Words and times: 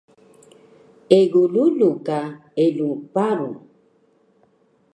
Egu 1.17 1.41
rulu 1.53 1.89
ka 2.07 2.19
eluw 2.63 2.95
paru 3.13 3.51